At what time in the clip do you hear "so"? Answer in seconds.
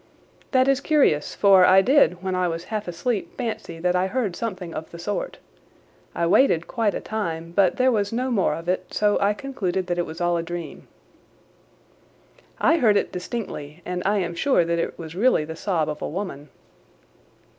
8.95-9.19